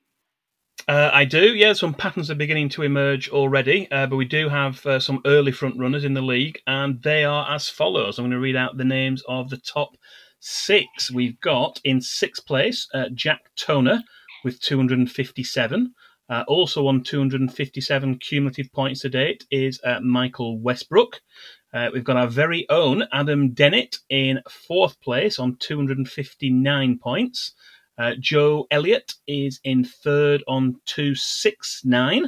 [0.87, 1.73] Uh, I do, yeah.
[1.73, 5.53] Some patterns are beginning to emerge already, uh, but we do have uh, some early
[5.53, 8.19] front runners in the league, and they are as follows.
[8.19, 9.97] I'm going to read out the names of the top
[10.41, 11.11] six.
[11.11, 14.03] We've got in sixth place uh, Jack Toner
[14.45, 15.95] with 257.
[16.29, 21.21] Uh, also on 257 cumulative points to date is uh, Michael Westbrook.
[21.73, 27.53] Uh, we've got our very own Adam Dennett in fourth place on 259 points.
[27.99, 32.27] Uh, Joe Elliott is in third on 269.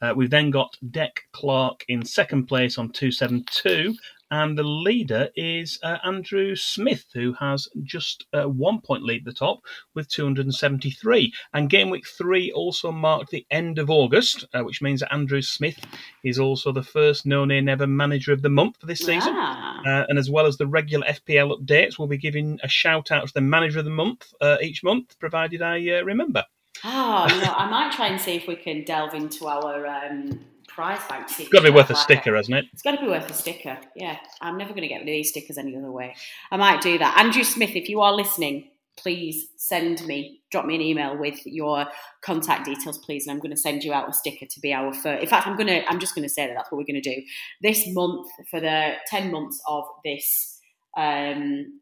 [0.00, 3.94] Uh, we've then got Deck Clark in second place on 272
[4.30, 9.24] and the leader is uh, Andrew Smith, who has just uh, one point lead at
[9.24, 9.60] the top
[9.94, 11.32] with 273.
[11.52, 15.42] And game week three also marked the end of August, uh, which means that Andrew
[15.42, 15.78] Smith
[16.24, 19.34] is also the first No Nay Never manager of the month for this season.
[19.36, 20.04] Ah.
[20.08, 23.34] and as well as the regular FPL updates, we'll be giving a shout out to
[23.34, 26.44] the manager of the month uh, each month, provided I uh, remember.
[26.84, 30.40] Oh, you know, I might try and see if we can delve into our um,
[30.78, 31.26] prize bank.
[31.40, 32.66] It's got to be worth a sticker, hasn't it?
[32.72, 33.76] It's got to be worth a sticker.
[33.96, 36.14] Yeah, I'm never going to get these stickers any other way.
[36.52, 37.18] I might do that.
[37.18, 41.86] Andrew Smith, if you are listening, please send me, drop me an email with your
[42.22, 44.94] contact details, please, and I'm going to send you out a sticker to be our
[44.94, 45.20] first.
[45.20, 47.02] In fact, I'm going to, I'm just going to say that that's what we're going
[47.02, 47.22] to do
[47.60, 50.60] this month for the ten months of this.
[50.96, 51.80] Um,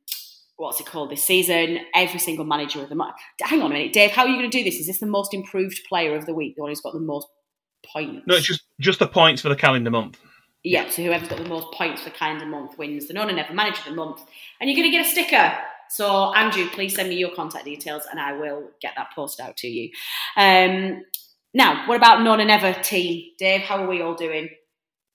[0.57, 1.81] what's it called this season?
[1.95, 3.17] Every single manager of the month.
[3.43, 4.13] Hang on a minute, Dave.
[4.13, 4.81] How are you going to do this?
[4.81, 6.57] Is this the most improved player of the week?
[6.57, 7.27] The one who's got the most
[7.93, 8.25] points?
[8.27, 10.19] No, it's just just the points for the calendar month.
[10.63, 13.55] Yeah, so whoever's got the most points for calendar month wins the No Nay Never
[13.55, 14.23] Manager of the Month.
[14.61, 15.57] And you're going to get a sticker.
[15.89, 19.57] So, Andrew, please send me your contact details and I will get that posted out
[19.59, 19.91] to you.
[20.37, 21.05] Um,
[21.55, 23.31] now, what about No Nay Never team?
[23.39, 24.49] Dave, how are we all doing?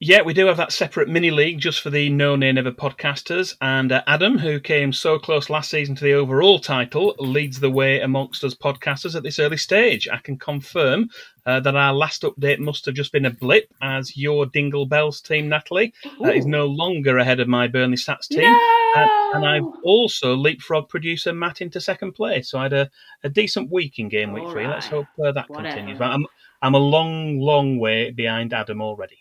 [0.03, 3.55] Yeah, we do have that separate mini league just for the No Nay Never podcasters.
[3.61, 7.69] And uh, Adam, who came so close last season to the overall title, leads the
[7.69, 10.07] way amongst us podcasters at this early stage.
[10.11, 11.11] I can confirm
[11.45, 15.21] uh, that our last update must have just been a blip, as your Dingle Bells
[15.21, 18.41] team, Natalie, uh, is no longer ahead of my Burnley Stats team.
[18.41, 18.93] No!
[18.95, 22.49] Uh, and I've also leapfrog producer Matt into second place.
[22.49, 22.89] So I had a,
[23.23, 24.65] a decent week in game week All three.
[24.65, 25.75] Let's hope uh, that Whatever.
[25.75, 25.99] continues.
[25.99, 26.25] But I'm,
[26.63, 29.19] I'm a long, long way behind Adam already.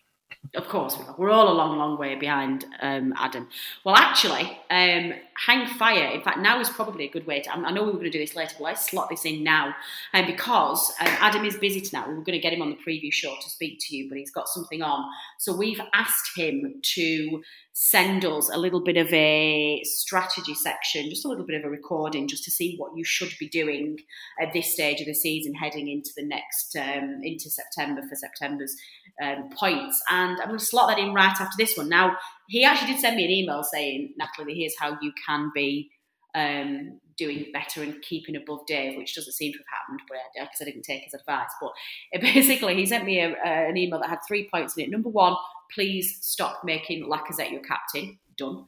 [0.55, 1.15] Of course, we are.
[1.17, 3.49] we're all a long, long way behind um, Adam.
[3.85, 5.15] Well, actually, um,
[5.47, 6.11] hang fire.
[6.13, 7.51] In fact, now is probably a good way to.
[7.51, 9.75] I know we were going to do this later, but let's slot this in now.
[10.13, 12.77] And because um, Adam is busy tonight, we were going to get him on the
[12.77, 15.09] preview show to speak to you, but he's got something on.
[15.39, 21.25] So we've asked him to send us a little bit of a strategy section, just
[21.25, 23.97] a little bit of a recording, just to see what you should be doing
[24.41, 28.77] at this stage of the season, heading into the next um, into September for September's
[29.23, 30.03] um, points.
[30.11, 31.89] And I'm going to slot that in right after this one.
[31.89, 32.17] Now,
[32.51, 35.89] he actually did send me an email saying, Natalie, here's how you can be
[36.35, 40.59] um, doing better and keeping above Dave, which doesn't seem to have happened, but because
[40.61, 41.51] I didn't take his advice.
[41.61, 41.71] But
[42.21, 44.91] basically, he sent me a, uh, an email that had three points in it.
[44.91, 45.37] Number one,
[45.73, 48.19] please stop making Lacazette your captain.
[48.37, 48.65] Done.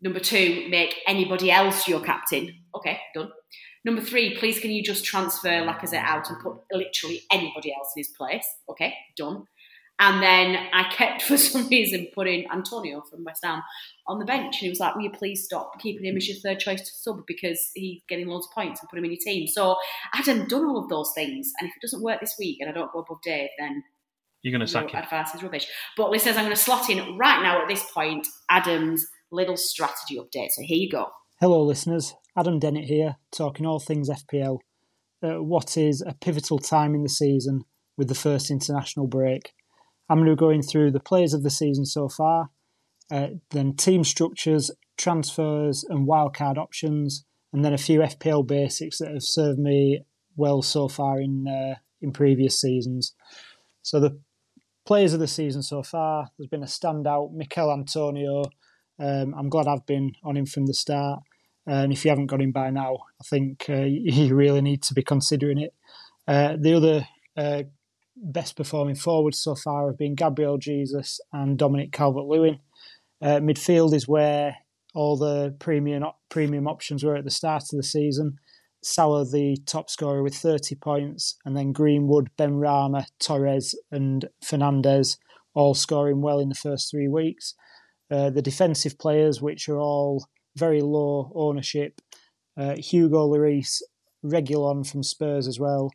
[0.00, 2.52] Number two, make anybody else your captain.
[2.74, 3.30] Okay, done.
[3.84, 8.00] Number three, please can you just transfer Lacazette out and put literally anybody else in
[8.00, 8.46] his place?
[8.68, 9.44] Okay, done.
[10.00, 13.62] And then I kept, for some reason, putting Antonio from West Ham
[14.06, 14.56] on the bench.
[14.56, 16.90] And he was like, Will you please stop keeping him as your third choice to
[16.94, 19.46] sub because he's getting loads of points and put him in your team?
[19.46, 19.76] So
[20.14, 21.52] I hadn't done all of those things.
[21.60, 23.82] And if it doesn't work this week and I don't go above Dave, then
[24.42, 25.04] You're going to sack your him.
[25.04, 25.66] advice is rubbish.
[25.96, 30.16] But listeners, I'm going to slot in right now at this point Adam's little strategy
[30.18, 30.48] update.
[30.50, 31.08] So here you go.
[31.40, 32.14] Hello, listeners.
[32.36, 34.58] Adam Dennett here, talking all things FPL.
[35.22, 37.64] Uh, what is a pivotal time in the season
[37.96, 39.52] with the first international break?
[40.08, 42.50] I'm going to be going through the players of the season so far,
[43.10, 49.12] Uh, then team structures, transfers, and wildcard options, and then a few FPL basics that
[49.12, 50.04] have served me
[50.36, 53.14] well so far in uh, in previous seasons.
[53.82, 54.20] So the
[54.86, 58.44] players of the season so far, there's been a standout, Michail Antonio.
[58.98, 61.20] Um, I'm glad I've been on him from the start.
[61.66, 64.94] And if you haven't got him by now, I think uh, you really need to
[64.94, 65.74] be considering it.
[66.26, 67.62] Uh, the other uh,
[68.22, 72.58] best performing forwards so far have been Gabriel Jesus and Dominic Calvert Lewin.
[73.20, 74.56] Uh, midfield is where
[74.94, 78.38] all the premium premium options were at the start of the season.
[78.82, 85.16] Salah, the top scorer, with 30 points, and then Greenwood, Ben Benrahma, Torres, and Fernandes
[85.54, 87.54] all scoring well in the first three weeks.
[88.10, 90.26] Uh, the defensive players, which are all
[90.56, 92.00] very low ownership,
[92.56, 93.82] uh, Hugo Lloris,
[94.24, 95.90] Reguilon from Spurs as well,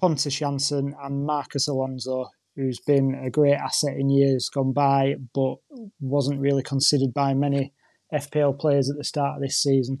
[0.00, 5.56] Pontus Jansson, and Marcos Alonso, who's been a great asset in years gone by, but
[6.00, 7.72] wasn't really considered by many
[8.12, 9.98] FPL players at the start of this season.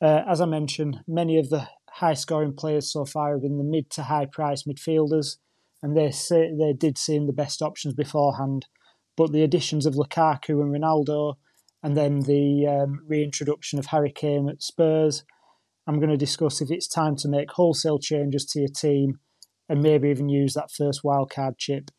[0.00, 3.64] Uh, as I mentioned, many of the high scoring players so far have been the
[3.64, 5.36] mid to high price midfielders,
[5.82, 8.66] and they say, they did seem the best options beforehand.
[9.16, 11.34] But the additions of Lukaku and Ronaldo,
[11.82, 15.24] and then the um, reintroduction of Harry Kane at Spurs,
[15.86, 19.18] I'm going to discuss if it's time to make wholesale changes to your team
[19.68, 21.90] and maybe even use that first wildcard chip.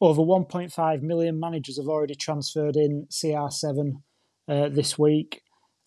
[0.00, 4.02] Over 1.5 million managers have already transferred in CR7
[4.48, 5.42] uh, this week.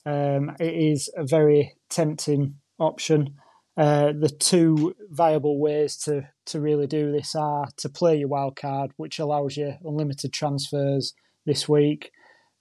[0.06, 3.36] Um, it is a very tempting option.
[3.76, 8.90] Uh, the two viable ways to, to really do this are to play your wildcard,
[8.98, 11.14] which allows you unlimited transfers
[11.46, 12.12] this week.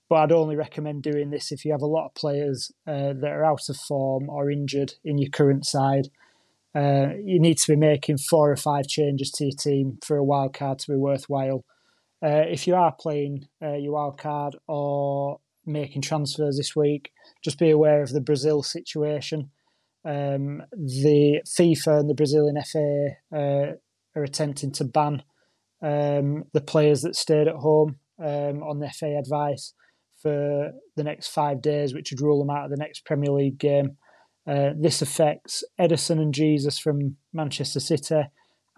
[0.09, 3.31] But I'd only recommend doing this if you have a lot of players uh, that
[3.31, 6.07] are out of form or injured in your current side.
[6.73, 10.23] Uh, you need to be making four or five changes to your team for a
[10.23, 11.65] wild card to be worthwhile.
[12.23, 17.11] Uh, if you are playing uh, your wild card or making transfers this week,
[17.43, 19.49] just be aware of the Brazil situation.
[20.05, 23.73] Um, the FIFA and the Brazilian FA uh,
[24.15, 25.23] are attempting to ban
[25.81, 29.73] um, the players that stayed at home um, on the FA advice
[30.21, 33.57] for the next five days, which would rule them out of the next Premier League
[33.57, 33.97] game.
[34.47, 38.23] Uh, this affects Ederson and Jesus from Manchester City,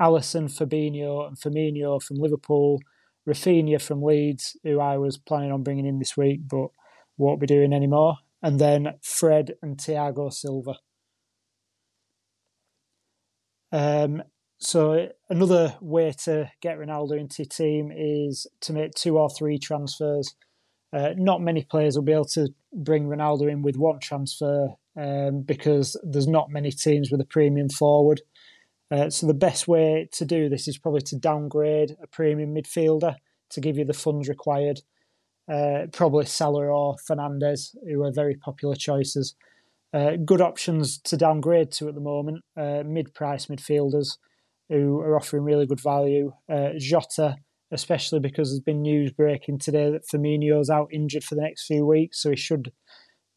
[0.01, 2.79] Alisson, Fabinho, and Firmino from Liverpool,
[3.27, 6.69] Raphinha from Leeds, who I was planning on bringing in this week but
[7.17, 10.75] won't be doing anymore, and then Fred and Thiago Silva.
[13.71, 14.23] Um,
[14.57, 19.59] so another way to get Ronaldo into your team is to make two or three
[19.59, 20.35] transfers.
[20.91, 25.41] Uh, not many players will be able to bring Ronaldo in with one transfer um,
[25.41, 28.21] because there's not many teams with a premium forward.
[28.91, 33.15] Uh, so the best way to do this is probably to downgrade a premium midfielder
[33.51, 34.81] to give you the funds required.
[35.51, 39.35] Uh, probably Salah or Fernandes, who are very popular choices.
[39.93, 42.43] Uh, good options to downgrade to at the moment.
[42.55, 44.17] Uh, mid-price midfielders
[44.69, 46.31] who are offering really good value.
[46.47, 47.37] Uh, Jota,
[47.71, 51.85] especially because there's been news breaking today that Firmino's out injured for the next few
[51.85, 52.71] weeks, so he should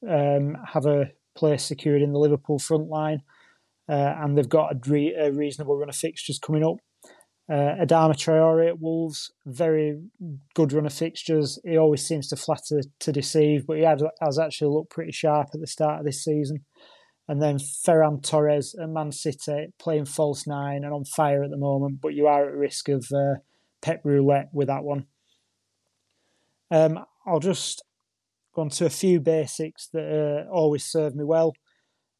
[0.08, 3.22] um, have a place secured in the Liverpool front line.
[3.88, 6.76] Uh, and they've got a, re- a, reasonable run of fixtures coming up.
[7.50, 10.00] Uh, Adama Traore at Wolves, very
[10.54, 11.58] good run of fixtures.
[11.64, 15.48] He always seems to flatter to deceive, but he had, has actually looked pretty sharp
[15.52, 16.64] at the start of this season.
[17.28, 21.56] And then Ferran Torres at Man City, playing false nine and on fire at the
[21.56, 23.40] moment, but you are at risk of uh,
[23.82, 25.06] pep roulette with that one.
[26.70, 27.82] Um, I'll just
[28.54, 31.54] gone to a few basics that uh, always serve me well.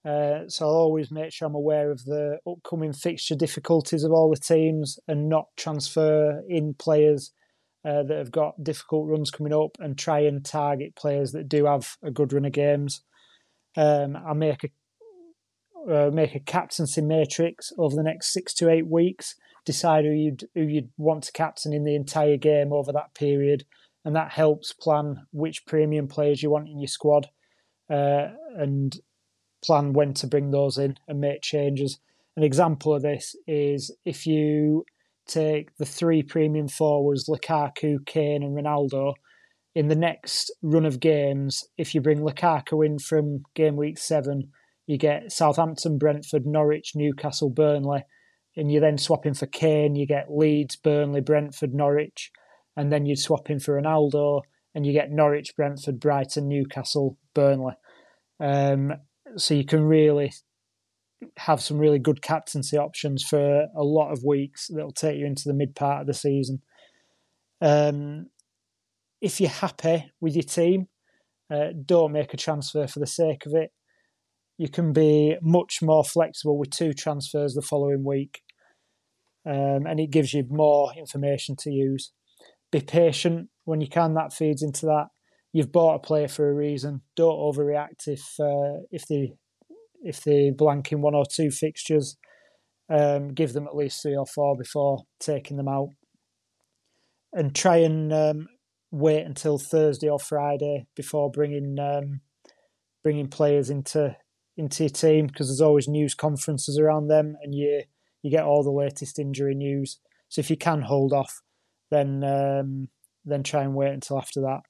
[0.05, 4.31] Uh, so I'll always make sure I'm aware of the upcoming fixture difficulties of all
[4.31, 7.33] the teams and not transfer in players
[7.85, 11.67] uh, that have got difficult runs coming up and try and target players that do
[11.67, 13.03] have a good run of games.
[13.77, 14.69] Um, I make a
[15.91, 19.35] uh, make a captaincy matrix over the next six to eight weeks.
[19.65, 23.65] Decide who you'd who you'd want to captain in the entire game over that period,
[24.05, 27.29] and that helps plan which premium players you want in your squad
[27.89, 28.97] uh, and
[29.65, 31.99] plan when to bring those in and make changes.
[32.37, 34.85] An example of this is if you
[35.27, 39.15] take the three premium forwards, Lukaku, Kane, and Ronaldo,
[39.75, 44.51] in the next run of games, if you bring Lukaku in from game week seven,
[44.87, 48.05] you get Southampton, Brentford, Norwich, Newcastle, Burnley,
[48.57, 52.31] and you then swap in for Kane, you get Leeds, Burnley, Brentford, Norwich,
[52.77, 54.43] and then you'd swap in for Ronaldo,
[54.75, 57.75] and you get Norwich, Brentford, Brighton, Newcastle, Burnley.
[58.41, 58.95] Um,
[59.37, 60.33] so you can really
[61.39, 65.45] have some really good captaincy options for a lot of weeks that'll take you into
[65.47, 66.61] the mid part of the season.
[67.61, 68.27] Um,
[69.21, 70.89] if you're happy with your team,
[71.53, 73.71] uh, don't make a transfer for the sake of it.
[74.59, 78.42] You can be much more flexible with two transfers the following week,
[79.47, 82.13] um, and it gives you more information to use.
[82.71, 84.15] Be patient when you can.
[84.15, 85.07] That feeds into that.
[85.53, 87.03] You've bought a player for a reason.
[87.17, 89.35] Don't overreact if uh, if they
[90.03, 92.17] if they blank in one or two fixtures.
[92.89, 95.91] Um, give them at least three or four before taking them out,
[97.33, 98.49] and try and um,
[98.91, 102.21] wait until Thursday or Friday before bringing um,
[103.03, 104.17] bringing players into
[104.57, 107.85] into your team because there's always news conferences around them, and you
[108.23, 109.99] you get all the latest injury news.
[110.29, 111.43] So if you can hold off,
[111.91, 112.89] then um,
[113.25, 114.61] then try and wait until after that.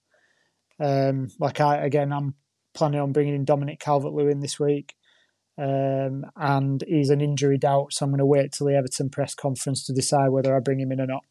[0.80, 2.34] Um, like I again, I'm
[2.74, 4.94] planning on bringing in Dominic Calvert-Lewin this week,
[5.58, 9.34] um, and he's an injury doubt, so I'm going to wait till the Everton press
[9.34, 11.24] conference to decide whether I bring him in or not.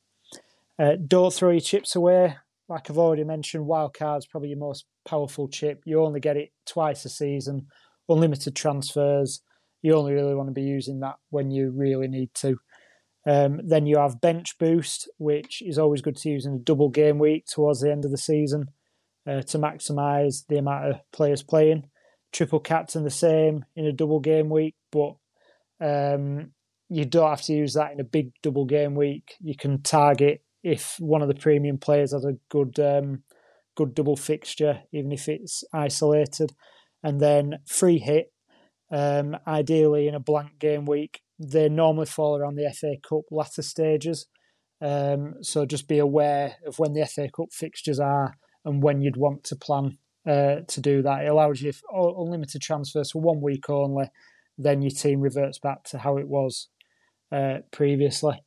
[0.79, 2.37] Uh, don't throw your chips away.
[2.69, 5.81] Like I've already mentioned, wild wildcard's probably your most powerful chip.
[5.85, 7.67] You only get it twice a season,
[8.07, 9.41] unlimited transfers.
[9.81, 12.57] You only really want to be using that when you really need to.
[13.25, 16.89] Um, then you have bench boost, which is always good to use in a double
[16.89, 18.69] game week towards the end of the season
[19.27, 21.89] uh, to maximise the amount of players playing.
[22.31, 25.15] Triple captain the same in a double game week, but
[25.79, 26.51] um,
[26.89, 29.35] you don't have to use that in a big double game week.
[29.39, 33.23] You can target if one of the premium players has a good um,
[33.75, 36.53] good double fixture, even if it's isolated.
[37.03, 38.31] And then free hit,
[38.91, 43.61] um, ideally in a blank game week, they normally fall around the FA Cup latter
[43.61, 44.27] stages.
[44.81, 49.17] Um, so just be aware of when the FA Cup fixtures are and when you'd
[49.17, 51.23] want to plan uh, to do that.
[51.23, 54.09] It allows you unlimited transfers for one week only.
[54.57, 56.67] Then your team reverts back to how it was
[57.31, 58.43] uh, previously.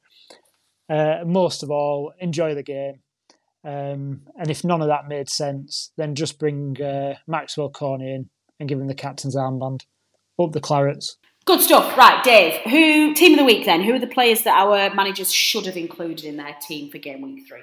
[0.88, 3.00] Uh, most of all, enjoy the game.
[3.64, 8.30] Um, and if none of that made sense, then just bring uh, Maxwell Cornet in
[8.60, 9.80] and give him the captain's armband.
[10.38, 11.16] Up the Clarets.
[11.44, 11.96] Good stuff.
[11.98, 12.54] Right, Dave.
[12.62, 13.82] Who team of the week then?
[13.82, 17.20] Who are the players that our managers should have included in their team for game
[17.20, 17.60] week three?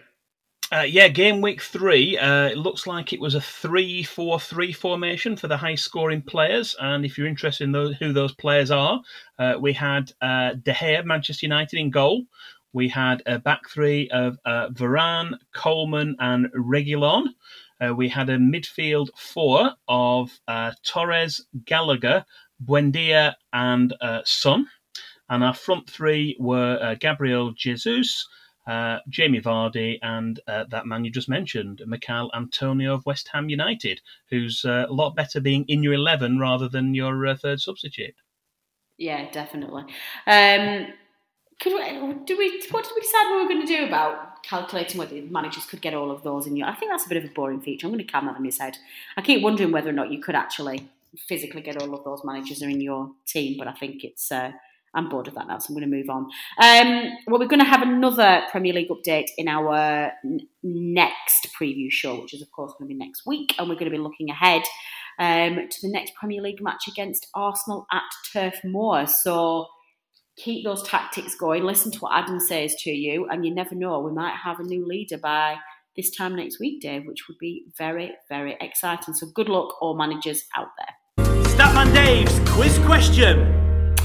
[0.73, 2.17] Uh, yeah, game week three.
[2.17, 6.21] Uh, it looks like it was a 3 4 3 formation for the high scoring
[6.21, 6.77] players.
[6.79, 9.01] And if you're interested in those, who those players are,
[9.37, 12.23] uh, we had uh, De Gea, Manchester United, in goal.
[12.71, 17.25] We had a back three of uh, Varane, Coleman, and Reguilon.
[17.81, 20.39] Uh, we had a midfield four of
[20.85, 22.23] Torres, Gallagher,
[22.65, 23.93] Buendia, and
[24.25, 24.67] Son.
[25.29, 28.27] And our front three were Gabriel Jesus
[28.67, 33.49] uh, Jamie Vardy, and uh, that man you just mentioned, Michail Antonio of West Ham
[33.49, 37.59] United, who's uh, a lot better being in your 11 rather than your uh, third
[37.59, 38.15] substitute.
[38.97, 39.83] Yeah, definitely.
[40.27, 40.87] Um,
[41.59, 44.97] could we, do we, what did we decide we were going to do about calculating
[44.97, 46.67] whether managers could get all of those in your?
[46.67, 47.87] I think that's a bit of a boring feature.
[47.87, 48.77] I'm going to calm that in my head.
[49.17, 50.87] I keep wondering whether or not you could actually
[51.27, 54.51] physically get all of those managers are in your team, but I think it's uh,
[54.93, 56.27] I'm bored of that now, so I'm going to move on.
[56.61, 61.89] Um, well, we're going to have another Premier League update in our n- next preview
[61.89, 64.03] show, which is, of course, going to be next week, and we're going to be
[64.03, 64.63] looking ahead
[65.17, 68.03] um, to the next Premier League match against Arsenal at
[68.33, 69.07] Turf Moor.
[69.07, 69.67] So
[70.37, 71.63] keep those tactics going.
[71.63, 74.63] Listen to what Adam says to you, and you never know, we might have a
[74.63, 75.57] new leader by
[75.95, 79.13] this time next week, Dave, which would be very, very exciting.
[79.13, 80.95] So good luck, all managers out there.
[81.61, 83.95] Statman Dave's quiz question.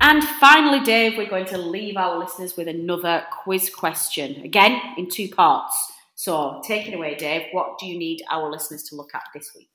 [0.00, 5.08] And finally, Dave, we're going to leave our listeners with another quiz question, again in
[5.08, 5.92] two parts.
[6.16, 7.42] So take it away, Dave.
[7.52, 9.68] What do you need our listeners to look at this week?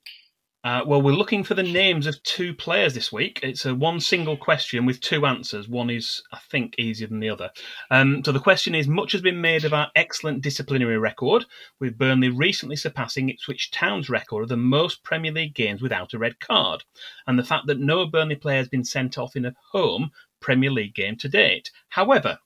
[0.64, 3.40] Uh, well, we're looking for the names of two players this week.
[3.42, 5.68] It's a one single question with two answers.
[5.68, 7.50] One is, I think, easier than the other.
[7.90, 11.46] Um, so the question is: Much has been made of our excellent disciplinary record,
[11.80, 16.18] with Burnley recently surpassing Ipswich Town's record of the most Premier League games without a
[16.18, 16.84] red card,
[17.26, 20.70] and the fact that no Burnley player has been sent off in a home Premier
[20.70, 21.72] League game to date.
[21.88, 22.38] However,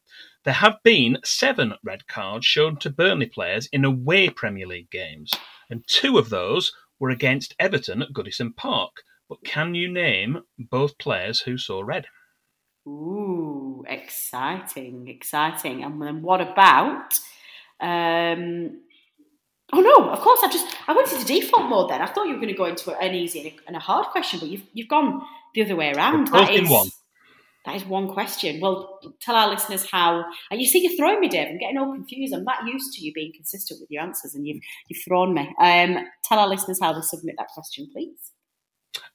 [0.44, 5.32] there have been seven red cards shown to Burnley players in away Premier League games,
[5.68, 9.03] and two of those were against Everton at Goodison Park.
[9.28, 12.07] But can you name both players who saw red?
[12.86, 15.82] Ooh, exciting, exciting.
[15.82, 17.14] And then what about?
[17.80, 18.80] Um,
[19.72, 21.90] oh no, of course I just I went into default mode.
[21.90, 24.38] Then I thought you were going to go into an easy and a hard question,
[24.38, 25.22] but you've you've gone
[25.55, 26.30] the other way around.
[26.30, 26.88] Both in one.
[27.66, 28.60] That is one question.
[28.60, 30.24] Well, tell our listeners how.
[30.52, 31.48] And you see, you're throwing me, Dave.
[31.48, 32.32] I'm getting all confused.
[32.32, 35.52] I'm that used to you being consistent with your answers, and you've you've thrown me.
[35.60, 38.32] Um, tell our listeners how to submit that question, please.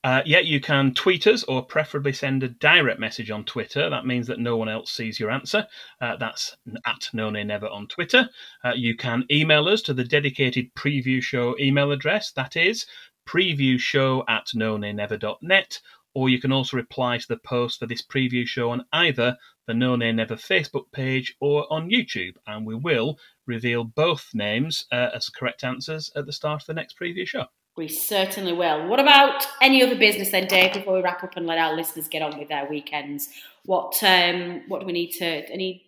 [0.03, 3.89] Uh, yeah, you can tweet us or preferably send a direct message on Twitter.
[3.89, 5.67] That means that no one else sees your answer.
[6.01, 8.29] Uh, that's at No Nay Never on Twitter.
[8.63, 12.31] Uh, you can email us to the dedicated preview show email address.
[12.31, 12.85] That is
[13.27, 15.79] previewshow at nonaynever.net.
[16.13, 19.37] Or you can also reply to the post for this preview show on either
[19.67, 22.35] the No Nay Never Facebook page or on YouTube.
[22.45, 26.73] And we will reveal both names uh, as correct answers at the start of the
[26.73, 27.45] next preview show.
[27.77, 28.87] We certainly will.
[28.87, 30.73] What about any other business then, Dave?
[30.73, 33.29] Before we wrap up and let our listeners get on with their weekends,
[33.65, 35.25] what um, what do we need to?
[35.25, 35.85] Any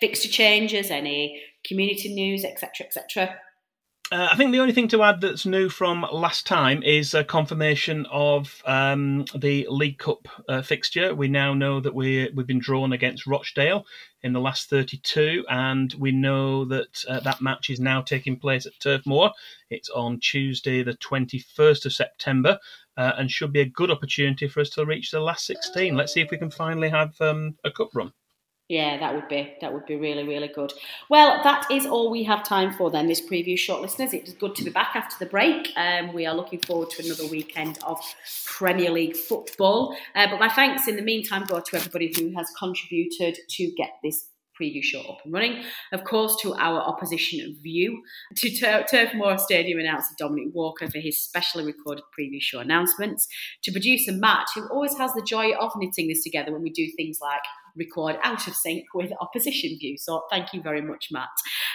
[0.00, 0.90] fixture changes?
[0.90, 3.38] Any community news, etc., etc.
[4.10, 7.22] Uh, I think the only thing to add that's new from last time is a
[7.22, 11.14] confirmation of um, the League Cup uh, fixture.
[11.14, 13.84] We now know that we we've been drawn against Rochdale
[14.22, 18.64] in the last 32, and we know that uh, that match is now taking place
[18.64, 19.30] at Turf Moor.
[19.68, 22.58] It's on Tuesday, the 21st of September,
[22.96, 25.94] uh, and should be a good opportunity for us to reach the last 16.
[25.94, 28.14] Let's see if we can finally have um, a cup run.
[28.68, 30.74] Yeah, that would be that would be really really good.
[31.08, 33.06] Well, that is all we have time for then.
[33.08, 34.12] This preview short, listeners.
[34.12, 35.70] It is good to be back after the break.
[35.74, 37.98] Um, we are looking forward to another weekend of
[38.44, 39.96] Premier League football.
[40.14, 43.92] Uh, but my thanks in the meantime go to everybody who has contributed to get
[44.02, 44.26] this
[44.60, 45.62] preview show up and running.
[45.92, 48.02] Of course, to our opposition view,
[48.36, 53.26] to Tur- Turf Moor Stadium announcer Dominic Walker for his specially recorded preview show announcements,
[53.62, 56.90] to producer Matt, who always has the joy of knitting this together when we do
[56.96, 57.40] things like
[57.76, 59.96] record out of sync with opposition view.
[59.98, 61.28] So thank you very much, Matt.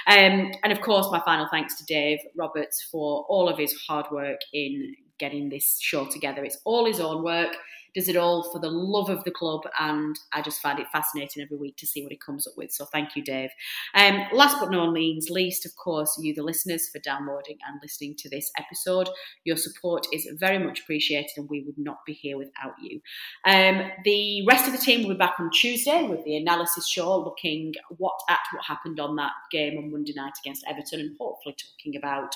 [0.07, 4.07] Um, and of course, my final thanks to Dave Roberts for all of his hard
[4.11, 6.43] work in getting this show together.
[6.43, 7.55] It's all his own work
[7.96, 11.44] does it all for the love of the club, and I just find it fascinating
[11.44, 12.72] every week to see what he comes up with.
[12.72, 13.50] So thank you, Dave.
[13.94, 18.30] Um, last but not least, of course, you, the listeners, for downloading and listening to
[18.30, 19.10] this episode.
[19.44, 23.02] Your support is very much appreciated, and we would not be here without you.
[23.46, 27.18] Um, the rest of the team will be back on Tuesday with the analysis show,
[27.18, 31.56] looking what at what happened on that game on Monday night against Everton, and hopefully
[31.56, 32.36] talking about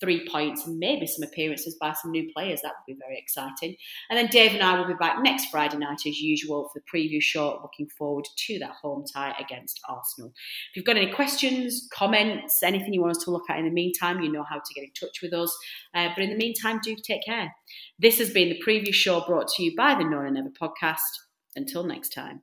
[0.00, 2.62] three points and maybe some appearances by some new players.
[2.62, 3.76] That would be very exciting.
[4.08, 6.98] And then Dave and I will be back next Friday night as usual for the
[6.98, 7.60] preview show.
[7.62, 10.32] Looking forward to that home tie against Arsenal.
[10.70, 13.70] If you've got any questions, comments, anything you want us to look at in the
[13.70, 15.56] meantime, you know how to get in touch with us.
[15.94, 17.54] Uh, but in the meantime, do take care.
[17.98, 20.98] This has been the preview show brought to you by the No Nay Never podcast.
[21.56, 22.42] Until next time.